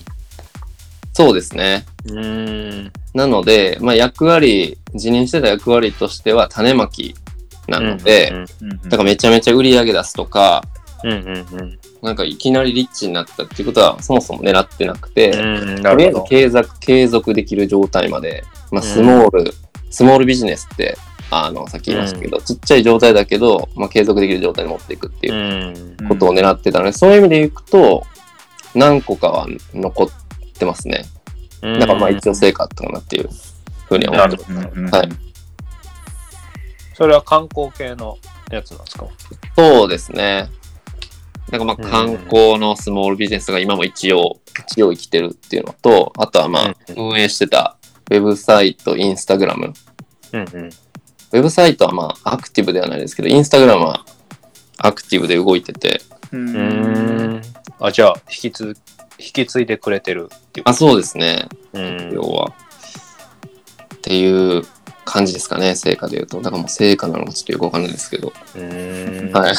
[1.14, 1.86] そうですね。
[2.06, 2.92] うーん。
[3.14, 7.16] なので、まあ、役割、辞任してた役割としては種まき
[7.68, 8.32] なので、
[8.84, 10.64] だからめちゃめちゃ売り上げ出すとか、
[11.04, 11.80] うんうんうん。
[12.02, 16.24] なんかいきなりリッチになったっていうことはそもそも狙ってなくて、うん、なとりあえず。
[16.30, 19.52] 継続継続できる状態まで、まあ、スモール、
[19.90, 20.98] スモールビジネスって、
[21.30, 25.34] あの、さっき言いましたけど、ちっちゃい状態だけど、まあ、継続できる状態に持っていくっていう
[26.00, 26.08] うん。
[26.08, 28.06] ことを狙ってたので、そういう意味でいくと、
[28.76, 30.10] 何個かは残っ
[30.58, 31.06] てますね。
[31.62, 33.30] だからまあ一応成果あったかなっていう
[33.88, 34.44] ふうには思って
[34.80, 34.96] ます。
[34.96, 35.10] はい
[36.94, 38.18] それは観光系の
[38.52, 39.06] やつなんですか？
[39.56, 40.50] そうですね。
[41.52, 47.78] なんかまあうん観光のスモールビジネスが今も一応、一応生きてるっていうのと、あとはまあうん運営してた
[48.10, 49.74] ウェブサイト、インスタグラム。
[50.34, 50.66] うんうん。
[50.66, 54.06] ウェブサイトはまあアクティブではないですけど、インスタグラムは
[54.78, 56.38] アクティブで動いてて、う。
[56.38, 56.56] うん
[57.36, 57.42] ん。
[57.80, 58.76] あ、じゃあ、引き継
[59.20, 62.54] 引き継いでくれてるっていうあ、そうですね、うん要は。
[63.96, 64.64] っていう
[65.06, 66.38] 感じですかね、成果で言うと。
[66.38, 68.32] だからもう成果なのかちょっとよくわかんないですけど。
[68.56, 69.56] うんはい。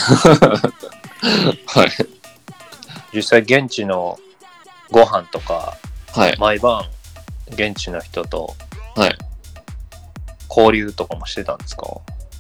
[1.67, 1.89] はい。
[3.13, 4.19] 実際現地の
[4.91, 5.77] ご飯とか
[6.15, 6.37] はい。
[6.39, 6.85] 毎晩
[7.51, 8.55] 現地の人と
[8.97, 9.19] はい。
[10.49, 11.87] 交流とかもしてたんですか？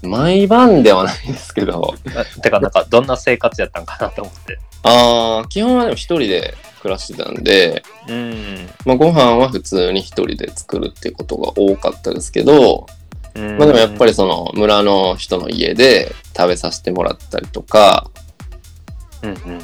[0.03, 12.87] 毎晩ではないですけど、あてかなんかどんな生活やったんかなと思ってあー基本はでも一人で暮らしてたんで、うん、まあ、ご飯は普通に一人で作るってことが多かったですけど、
[13.35, 18.11] まあでもやっぱりその村の人の家で食べさせてもらったりとか
[19.23, 19.63] うんうん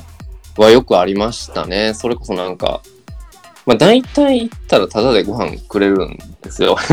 [0.56, 1.94] はよくありましたね。
[1.94, 2.80] それこそなんか、
[3.66, 6.76] まあ大体行ったらタダでご飯くれるんですよ。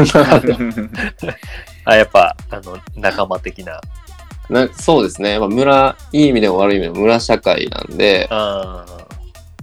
[1.85, 3.81] あやっぱあの仲間的な
[4.49, 5.39] なそうですね。
[5.39, 8.85] まあ、村、いい意味でも悪い意味でも村社会なんで、あ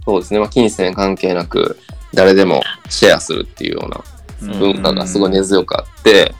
[0.05, 0.39] そうですね。
[0.39, 1.77] まあ金銭関係なく
[2.13, 6.33] 誰でもシェアするっていうような文化がすごい根強くあって、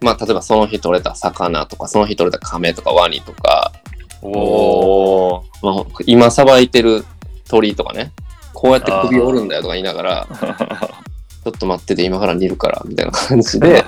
[0.00, 3.72] まあ例えばその日取れた魚とか、その日取れた亀とかワニとか、
[4.24, 5.66] おおー。
[5.74, 7.04] まあ、今さばいてる
[7.48, 8.12] 鳥とかね、
[8.52, 10.28] こうやって首折るんだよとか言いながら、
[11.44, 13.84] ちょっと待ってて今から煮るから、みたいな感じで、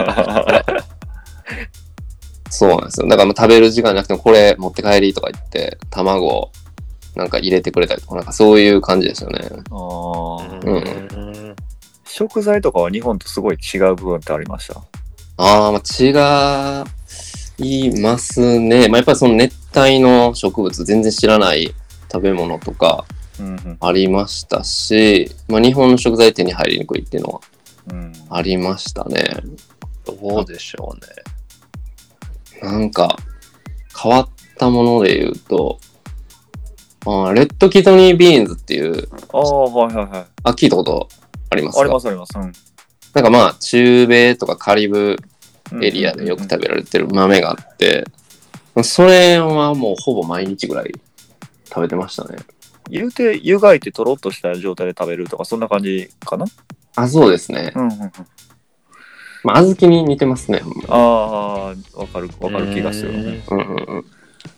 [2.51, 3.09] そうなんですよ。
[3.09, 6.51] だからもう食べる時間なくてもこれ持って帰りとか言って、卵
[7.15, 9.41] なんか入れてくれたりとか、なんかそういう感じですよね。
[9.71, 10.79] あーう
[11.53, 11.57] ん
[12.09, 14.81] 食材とかは日本とすごい違う部分ってありました？
[15.39, 16.13] ああ、まあ違
[17.59, 18.89] いますね。
[18.89, 21.75] まあやっぱりその熱帯の植物全然知らない
[22.13, 23.05] 食べ物とか
[23.39, 27.41] うんありましたし、まあ日本の食材手に入りにくいっていうのは
[27.93, 29.25] うんありましたね。
[30.05, 33.19] どうでしょうねなんか、
[34.01, 35.79] 変わったもので言うと、
[37.05, 40.27] あーレッドキドニービーンズっていう、ああ、はいはいはい。
[40.45, 41.09] あ、聞いたこと
[41.51, 41.81] ありますか？
[41.83, 42.31] ありますあります。
[42.37, 42.53] うん
[43.15, 45.17] なんかまあ、中米とかカリブ
[45.83, 48.05] エリアでよく食べられてる豆があって、
[48.83, 50.93] それはもうほぼ毎日ぐらい
[51.69, 52.39] 食べてましたね。
[52.89, 56.47] 言うて、湯がいてとろっとした状態で食べるとか、そんな感じかな？
[56.95, 57.73] あ、そうですね。
[57.75, 58.13] うんうんうん。
[59.45, 60.61] まあ、小豆に似てますね。
[60.89, 63.13] ああ、わかる、わかる気がする。
[63.13, 64.05] うんうんうんうん。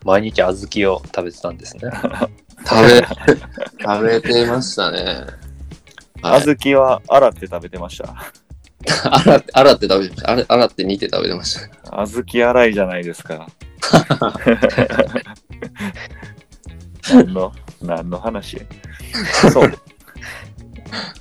[0.04, 1.82] 毎日小豆を食べてたんですね
[2.66, 3.02] 食べ、
[3.82, 5.26] 食べてましたね。
[6.22, 8.14] はい、小豆は洗って食べてました。
[9.12, 10.30] 洗って、洗って食べてました。
[10.30, 12.06] あれ洗って煮て食べてました。
[12.06, 13.48] 小豆洗いじゃないですか。
[17.12, 18.58] 何の、何の話？
[19.52, 19.72] そう。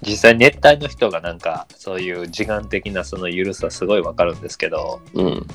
[0.02, 5.46] 実際熱帯の人がなんかそういう時間的なその緩さすごいわかるんですけどうん。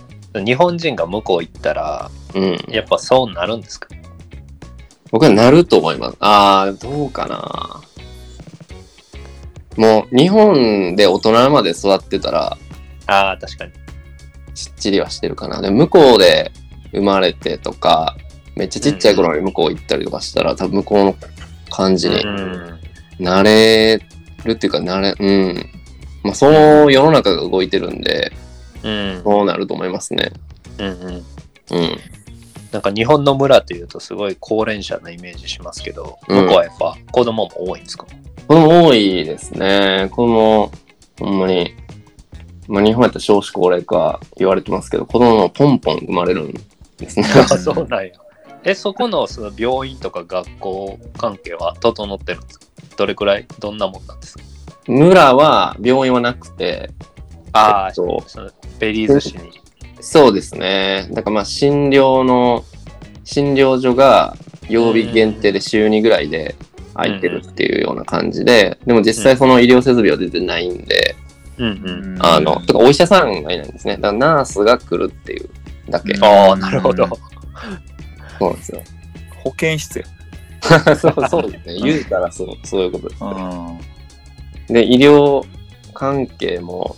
[0.45, 2.59] 日本人が向こう行ったらうん。
[2.69, 3.89] やっぱそうなるんですか？
[5.11, 6.17] 僕はなると思います。
[6.21, 7.81] ああ、どうかな。
[9.77, 12.57] もう、日本で大人まで育ってたら、
[13.07, 13.73] ああ確かに
[14.55, 15.61] ちっちりはしてるかな。
[15.61, 16.53] で向こうで
[16.93, 18.17] 生まれてとか、
[18.55, 21.17] めっちゃちっちゃい頃に向こう行ったりとかしたら、多分向こうの
[21.71, 22.79] 感じにうん
[23.19, 23.99] なれ
[24.45, 25.71] るっていうか、なれ、うん。
[26.23, 26.49] まあ、そ
[26.87, 28.33] う世の中が動いてるんで、
[28.83, 30.33] うんそうなると思いますね。
[30.79, 31.25] うんうん
[31.71, 31.99] うん。
[32.73, 38.07] なんか日本の村というとすごい高齢者なイメージしますけど、うん向こうはやっぱ子供も多いんですか？
[38.53, 40.09] この多いですね。
[40.11, 41.75] この、ほんまに、
[42.69, 46.55] まあ、日本やったら少子高齢化言われてますけど、子供もポンポン生まれるん
[46.99, 47.27] ですね。
[47.35, 48.13] あそうなんや。
[48.63, 52.67] え、そこのその病院とか学校関係は整ってるんですか？
[52.99, 53.47] どれくらい？
[53.59, 54.45] どんなもんなんですか？
[54.87, 56.91] 村は病院はなくて、
[57.55, 58.23] ああ、えっと
[58.79, 59.63] ベリーズ市に。
[60.03, 61.09] そうですね。
[61.13, 62.65] だからまあ診療の、
[63.25, 64.37] 診療所が
[64.69, 66.55] 曜日限定で週2ぐらいで
[66.95, 71.17] 空いてるっていうような感じで、でも実際その医療設備は全然ないんで、
[71.59, 72.19] うんうん。
[72.21, 73.97] あの、とかお医者さんがいないんですね。
[73.97, 75.49] だからナースが来るっていう
[75.91, 76.15] だけ。
[76.15, 77.07] うんああ、なるほど。
[78.39, 78.83] そうなんですよ。
[79.45, 80.05] 保健室や。
[80.97, 81.75] そうそうですね。
[81.83, 83.25] 言うたらそう、そういうことです。
[83.25, 83.79] うん。
[84.75, 85.45] で、医療
[85.93, 86.97] 関係も、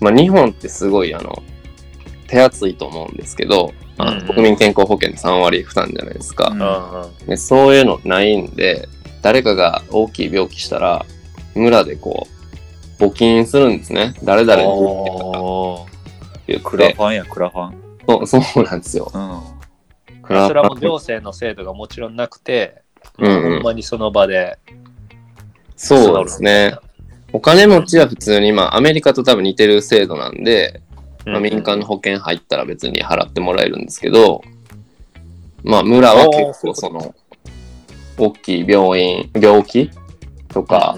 [0.00, 1.42] まあ、日本ってすごいあの、
[2.26, 6.48] 手厚いと思うんですけど、あのうん国民健康保険で3割負担じゃないですか。
[6.48, 8.88] うんうんうんでそういうのないんで、
[9.26, 11.04] 誰かが大きい病気したら、
[11.56, 12.28] 村でこ
[13.00, 14.14] う、募金するんですね。
[14.22, 15.84] 誰々にお。
[16.62, 17.74] クラファンや、クラファン。
[18.06, 19.10] そうそうなんですよ。
[19.12, 20.22] うん。
[20.22, 22.82] クラそれはもうファン行政の制度がもちろんなくて、
[23.18, 24.60] うんうんほんまにその場で
[25.74, 26.76] そうですね。。
[27.32, 30.82] お金持ちは普通に、まあ、アメリカと多分似てる制度なんで、
[31.24, 34.44] まあ、民間の保険入ったら別に払ってもらえるんですけど、
[35.64, 37.12] まあ村は結構その、
[38.18, 39.90] 大きい病院、病気
[40.48, 40.96] とか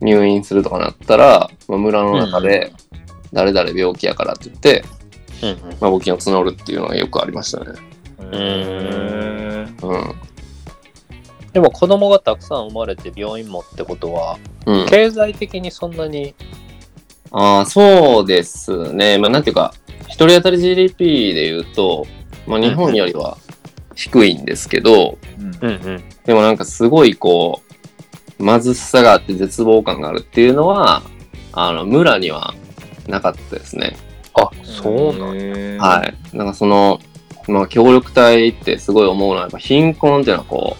[0.00, 2.72] 入院するとかなったら、まあ、村の中で
[3.32, 4.84] 誰々病気やからって言って、
[5.42, 7.72] うんうんまあ、募金を募るっていうのがよくありましたね。
[8.18, 9.74] うん。
[11.52, 14.86] でも子供がたくさん生まれて病院もってことは、うん。
[14.86, 16.34] 経済的にそんなに、
[17.30, 19.18] ああ、そうですね。
[19.18, 19.74] まあ、なんていうか、
[20.06, 22.06] 一人当たり GDP で言うと、
[22.46, 23.38] まあ、日本よりは
[23.94, 26.04] 低いんですけど、うんうん。
[26.24, 27.62] でもなんかすごいこ
[28.38, 31.02] う、貧しさがあって絶望感があるっていうのは、
[31.52, 32.54] あの、村には
[33.06, 33.96] なかったですね。
[34.34, 36.36] あ、そうなんはい。
[36.36, 37.00] なんかその、
[37.46, 40.76] まあ、協力隊ってすごい思うのは、やっぱ貧困っていうのはこ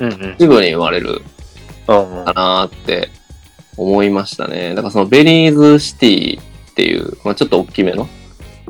[0.00, 0.34] う、うんうん。
[0.38, 1.22] 一部に生まれる
[1.86, 3.10] かなーって
[3.76, 4.74] 思いましたね。
[4.74, 8.08] だからそのベリーズシティっていう、まあ、ちょっと大きめの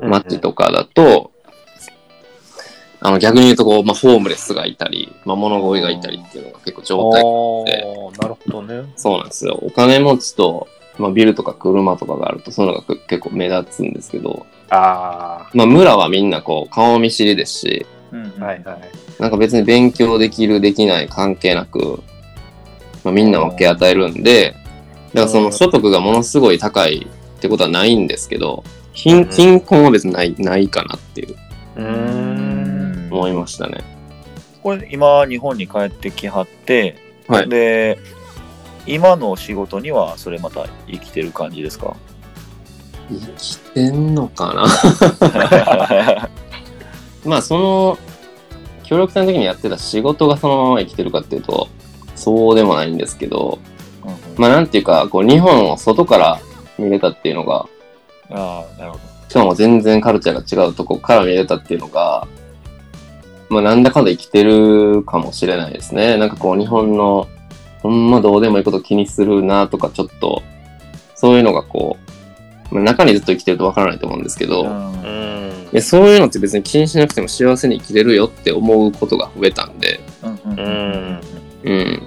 [0.02, 1.32] 街とかだと、
[3.06, 7.22] あの逆に言うとこう、まあ、ホームレスがいたり、まあ、物乞いがいたりっていうのが結構状態。
[7.22, 8.90] おーなるほどね。
[8.96, 9.58] そうなんですよ。
[9.60, 18.78] お金持ちと、まあ、ビルとか車とかがあると、そういうのが結構目立つんですけど、あまあ、村はみんなこう、顔見知りですし、うんあ、はいはい。
[19.20, 22.02] なんか別に勉強できる、できない関係なく、
[23.04, 24.52] まあ、みんな分け与えるんで、
[25.12, 31.36] だからその所得がものすごい高いってことはないんですけど、貧貧困は別にないないかなっていう
[31.76, 32.23] うーん。
[33.14, 33.82] 思いましたね。
[34.62, 36.96] これ今日本に帰ってきはって、
[37.28, 37.48] はい。
[37.48, 37.98] で
[38.86, 41.96] 今の仕事にはそれまた生きてる感じですか？
[43.08, 44.64] 生きてんのかな？
[47.24, 47.98] まあその、
[48.82, 51.68] 協力隊の時にやってた仕事がそのまま生きてるかっていうと、
[52.14, 53.58] そうでもないんですけど、
[54.36, 56.38] まあなんていうか、こう日本を外から
[56.78, 57.66] 見れたっていうのが、
[58.30, 59.02] ああなるほど。
[59.28, 62.26] しかも全然カルチャーが違うとこから見れたっていうのが、
[63.48, 66.16] まあなんだかんだ生きてるかもしれないですね。
[66.16, 67.28] なんかこう日本の、
[67.82, 70.42] ほんまどうでもいいこと気にするなとかちょっと、
[71.14, 71.98] そういうのがこ
[72.70, 74.64] う、まあ、中にずっと生きてるとわからないと思うんですけど。
[75.72, 80.28] でそういうのって別に気にしなくても幸せに生きれるよって思うことが増えたんで、う
[81.72, 82.02] ん。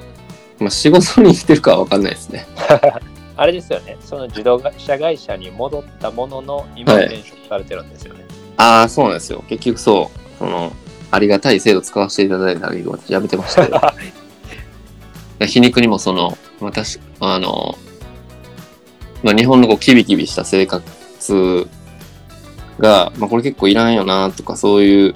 [0.57, 2.47] まあ仕事に生きてるかはわかんないですね。
[3.35, 3.97] あれですよね。
[3.99, 8.25] その自動車会社に戻ったものの、今はい転職されてるんですよね。
[8.55, 9.43] ああ、そうなんですよ。
[9.49, 10.71] 結局そう、その、
[11.11, 13.79] ありがたい制度使わせていただいたりやめてましたけど。
[15.45, 17.77] 皮肉にもその、私、あの、
[19.23, 21.67] まあ、日本のこうキビキビした生活
[22.79, 25.15] が、まあ、これ結構いらんよなとかそういう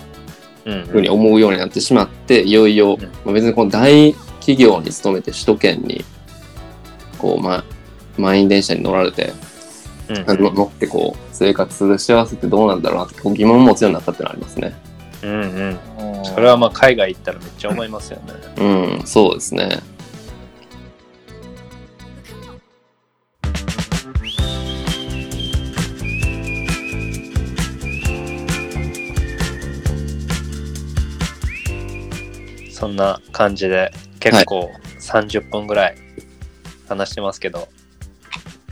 [0.65, 6.05] うんふうに思うようになってしまって、いよいよ、うんまあ、別にこの大企業に勤めて首都圏に、
[7.17, 7.63] こう、まあ、
[8.17, 9.33] 満員電車に乗られて、
[10.09, 14.75] うんの乗ってこう、生活幸せってどうなんだろうなって疑問を持つようになったってのはありますね。
[15.23, 15.79] うんうん。
[15.97, 18.33] うんそれはまあ海外行ったらめっちゃ思いますよね。
[18.57, 19.79] うん、そうですね。
[32.71, 35.97] そんな感じで結構30分ぐらい
[36.87, 37.67] 話してますけど、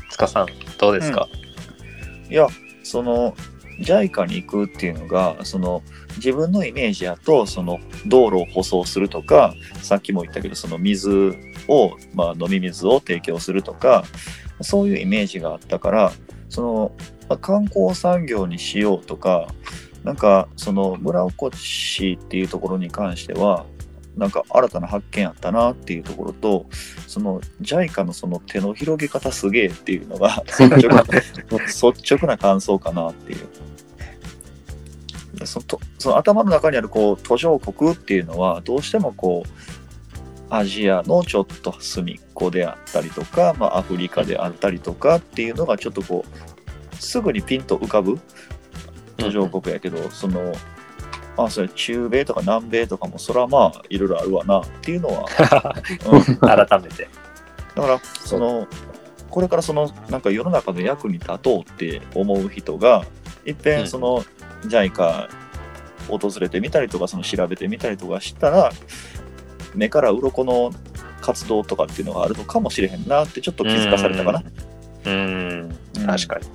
[0.10, 0.48] 塚さん
[0.80, 1.28] どうですか、
[2.30, 2.48] いや
[2.84, 3.36] その
[3.80, 5.82] JICA に行くっていうのがその
[6.18, 11.36] 自分のイメージやとその道路を舗装するとかさっきも言ったけどその水
[11.68, 14.04] を、まあ、飲み水を提供するとか
[14.62, 16.12] そういうイメージがあったから
[16.50, 16.92] その、
[17.30, 19.48] まあ観光産業にしようとか
[20.04, 23.66] なんかその村おこしっていうところに関しては
[24.20, 26.66] なんか新たな発見あったなっていうところと
[27.08, 33.48] その JICA のその手の広げ方すげえっていうのが 率直な率直な感想かなっていう。
[35.40, 39.50] でそとその頭の中にあるこう途上国っていうのはどうしてもこう
[40.50, 48.20] アジアのちょっと隅っこであったりとか、まあ、アフリカであったりとかっていうのがちょっとこうすぐにピンと浮かぶ
[49.18, 50.54] 途上国やけど、その
[51.38, 55.26] まあそれ中米とか南米とかもそれはまあいろいろあるわなっていうのは、
[56.12, 57.08] うん、改めて。
[57.76, 58.68] だからその
[59.30, 63.06] これからそのなんか世の中の役に立とうって思う人が
[63.46, 63.84] いっぺうん。
[63.84, 64.26] んその
[64.66, 65.30] JICA
[66.08, 68.72] 訪れてみたりとかその調べてみたりとかしたら
[69.76, 70.72] 目から鱗の
[71.22, 74.44] 活動とかっていうのがあるのかもしれへんなってちょっと気づかされたかな。
[75.06, 76.48] うん、うん確かに。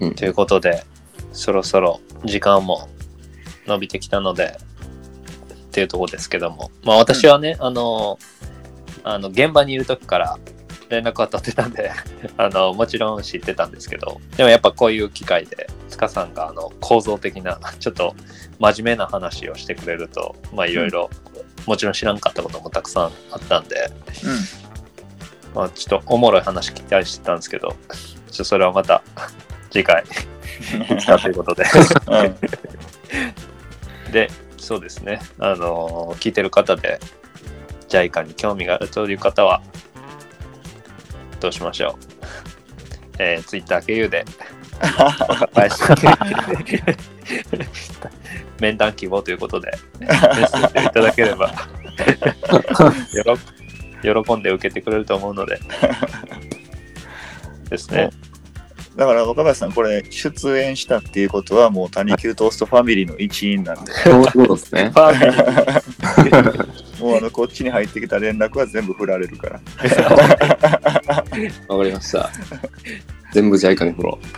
[0.00, 0.84] うんということで、
[1.32, 2.88] そろそろ時間も
[3.66, 4.58] 伸びてきたので、
[5.66, 8.18] っていうところですけども、まあ私はね、あの、
[9.04, 10.38] あの、現場にいる時から
[10.92, 11.90] 連絡は取ってたんで、
[12.36, 18.14] あの、もちろん知ってたんですけど、でもやっぱこういう機会で、塚塚さんがあの構造的なちょっと
[18.58, 21.10] 真面目な話をしてくれるとまあいろいろ
[21.66, 23.90] もちろん知らんかったこともたくさんあったんで、
[25.54, 27.74] まあ、ちょっとおもろい話期待してたんですけどちょ
[28.34, 29.02] っとそれはまた
[29.70, 30.02] 次回
[30.90, 31.64] いつかということで
[32.08, 32.16] うん。
[32.24, 32.36] うん。
[34.12, 36.98] でそうですねあの聞いてる方で
[37.88, 39.62] JICA に興味があるという方は
[41.42, 41.94] どうしましょう。
[43.18, 44.24] えー、Twitter 経由で。
[48.60, 49.70] 面談希望ということで
[50.00, 51.48] メッセいただければ
[53.12, 53.36] よろ
[54.24, 55.60] 喜んで受けてくれると思うので。
[57.68, 58.10] ですね
[58.96, 64.92] だから若林さん、これ、出演したっていうことは、もう谷球トーストファミリーの一員なんで、そういうことですね。
[67.00, 69.58] もうあのこっちに入ってきた連絡は全部振られるから。
[71.68, 72.30] わかりました。
[73.32, 74.18] 全部ジャイカに振ろ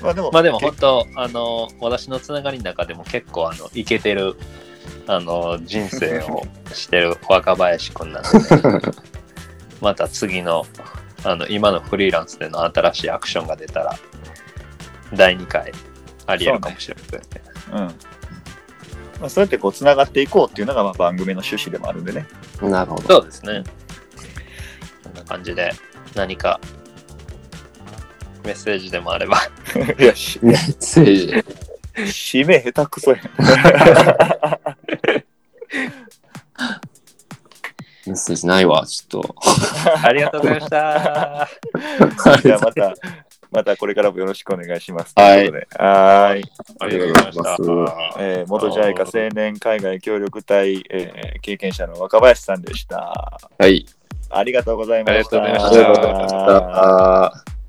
[0.00, 4.36] まあでも、まあでも本当あの私のつながりの中でも結構あのイケてる
[5.06, 8.92] あの人生をしてる若林くんなので
[9.82, 10.64] また次の
[11.24, 13.98] あの今のフリーランスでの新しいアクションが出たら
[15.14, 15.72] 第2回
[16.26, 17.26] ありえるかもしれませんね。
[17.72, 17.78] うん。
[17.78, 17.92] ま
[19.26, 22.26] あ、そうやってこう、つながっていこうっていうのが、まあ、番組の趣旨でもあるんでね。
[22.62, 22.70] う。
[22.70, 23.02] なるほど。
[23.02, 23.64] そうですね。
[25.04, 25.72] こんな感じで
[26.14, 26.60] 何か
[28.44, 29.36] メッセージでもあれば
[29.98, 31.44] いや、しメッセージ。
[31.96, 33.20] 締め下手くそやん。
[38.06, 39.34] メッセージないわ、ちょっと。
[40.02, 41.48] ありがとうございました。
[42.42, 42.94] じゃあまた、
[43.50, 45.12] またこれからもよろしくお願いします。
[45.16, 46.44] はいはーい。
[46.80, 48.22] ありがとうございました。
[48.22, 53.40] えー元ジャイカ青年海外協力隊、えー経験者の若林さんでした。
[53.58, 53.86] はい。
[54.30, 57.59] ありがとうございましたありがとうございました。